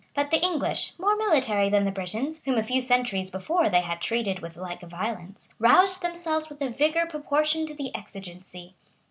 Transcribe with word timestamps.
But 0.15 0.31
the 0.31 0.41
English, 0.41 0.93
more 0.97 1.15
military 1.15 1.69
than 1.69 1.85
the 1.85 1.91
Britons, 1.91 2.41
whom 2.45 2.57
a 2.57 2.63
few 2.63 2.81
centuries 2.81 3.29
before 3.29 3.69
they 3.69 3.81
had 3.81 4.01
treated 4.01 4.39
with 4.39 4.57
like 4.57 4.81
violence, 4.81 5.49
roused 5.59 6.01
themselves 6.01 6.49
with 6.49 6.59
a 6.63 6.71
vigor 6.71 7.05
proportioned 7.05 7.67
to 7.67 7.75
the 7.75 7.93
exigency. 7.93 8.73